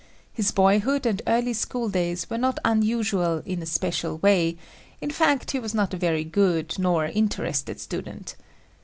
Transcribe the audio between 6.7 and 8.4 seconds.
nor interested student.